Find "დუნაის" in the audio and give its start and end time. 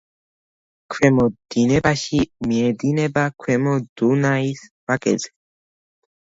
4.03-4.65